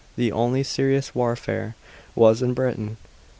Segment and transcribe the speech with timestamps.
[0.15, 1.75] The only serious warfare
[2.15, 2.97] was in Britain.